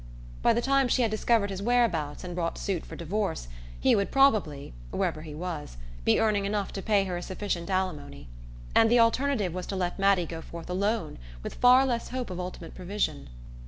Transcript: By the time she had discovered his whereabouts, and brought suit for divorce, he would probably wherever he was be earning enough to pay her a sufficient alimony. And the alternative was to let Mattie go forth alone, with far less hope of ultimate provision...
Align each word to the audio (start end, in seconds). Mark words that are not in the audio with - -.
By 0.41 0.53
the 0.53 0.63
time 0.63 0.87
she 0.87 1.03
had 1.03 1.11
discovered 1.11 1.51
his 1.51 1.61
whereabouts, 1.61 2.23
and 2.23 2.33
brought 2.33 2.57
suit 2.57 2.87
for 2.87 2.95
divorce, 2.95 3.47
he 3.79 3.95
would 3.95 4.09
probably 4.09 4.73
wherever 4.89 5.21
he 5.21 5.35
was 5.35 5.77
be 6.03 6.19
earning 6.19 6.45
enough 6.45 6.73
to 6.73 6.81
pay 6.81 7.03
her 7.03 7.17
a 7.17 7.21
sufficient 7.21 7.69
alimony. 7.69 8.27
And 8.73 8.89
the 8.89 8.99
alternative 8.99 9.53
was 9.53 9.67
to 9.67 9.75
let 9.75 9.99
Mattie 9.99 10.25
go 10.25 10.41
forth 10.41 10.71
alone, 10.71 11.19
with 11.43 11.53
far 11.53 11.85
less 11.85 12.09
hope 12.09 12.31
of 12.31 12.39
ultimate 12.39 12.73
provision... 12.73 13.29